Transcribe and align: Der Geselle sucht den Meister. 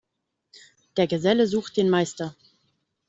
Der 0.97 1.05
Geselle 1.05 1.45
sucht 1.45 1.77
den 1.77 1.87
Meister. 1.87 2.35